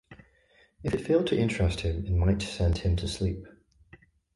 If 0.81 0.95
it 0.95 1.05
failed 1.05 1.27
to 1.27 1.37
interest 1.37 1.81
him, 1.81 2.07
it 2.07 2.11
might 2.11 2.41
send 2.41 2.79
him 2.79 2.95
to 2.95 3.07
sleep. 3.07 3.45